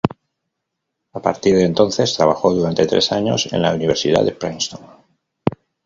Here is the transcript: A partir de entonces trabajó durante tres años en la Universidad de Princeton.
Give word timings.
A 1.13 1.21
partir 1.21 1.55
de 1.55 1.63
entonces 1.65 2.15
trabajó 2.15 2.51
durante 2.55 2.87
tres 2.87 3.11
años 3.11 3.53
en 3.53 3.61
la 3.61 3.71
Universidad 3.75 4.23
de 4.25 4.31
Princeton. 4.31 4.81